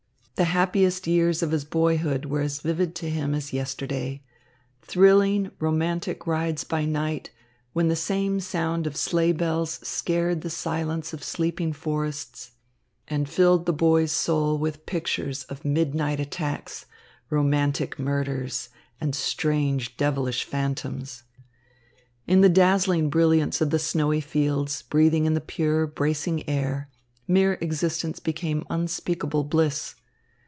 [0.35, 4.23] The happiest years of his boyhood were as vivid to him as yesterday
[4.81, 7.29] thrilling, romantic rides by night,
[7.73, 12.53] when the same sound of sleigh bells scared the silence of sleeping forests
[13.07, 16.87] and filled the boy's soul with pictures of midnight attacks,
[17.29, 21.21] romantic murders, and strange devilish phantoms.
[22.25, 26.89] In the dazzling brilliance of the snowy fields, breathing in the pure, bracing air,
[27.27, 29.93] mere existence became unspeakable bliss.